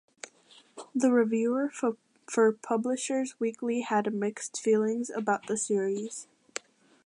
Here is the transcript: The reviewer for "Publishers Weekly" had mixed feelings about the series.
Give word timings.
The 0.95 1.11
reviewer 1.11 1.69
for 2.25 2.51
"Publishers 2.53 3.39
Weekly" 3.39 3.81
had 3.81 4.11
mixed 4.11 4.59
feelings 4.59 5.11
about 5.11 5.45
the 5.45 5.57
series. 5.57 6.25